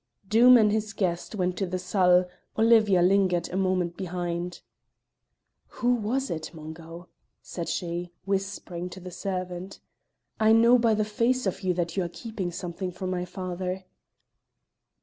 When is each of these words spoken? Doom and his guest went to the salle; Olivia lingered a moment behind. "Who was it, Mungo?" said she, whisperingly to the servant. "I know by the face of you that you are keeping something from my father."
Doom 0.27 0.57
and 0.57 0.71
his 0.71 0.93
guest 0.93 1.35
went 1.35 1.55
to 1.59 1.67
the 1.67 1.77
salle; 1.77 2.25
Olivia 2.57 3.03
lingered 3.03 3.47
a 3.49 3.55
moment 3.55 3.97
behind. 3.97 4.61
"Who 5.77 5.93
was 5.93 6.31
it, 6.31 6.49
Mungo?" 6.55 7.07
said 7.43 7.69
she, 7.69 8.11
whisperingly 8.25 8.89
to 8.93 8.99
the 8.99 9.11
servant. 9.11 9.79
"I 10.39 10.53
know 10.53 10.79
by 10.79 10.95
the 10.95 11.05
face 11.05 11.45
of 11.45 11.61
you 11.61 11.75
that 11.75 11.97
you 11.97 12.03
are 12.03 12.09
keeping 12.09 12.51
something 12.51 12.89
from 12.91 13.11
my 13.11 13.25
father." 13.25 13.85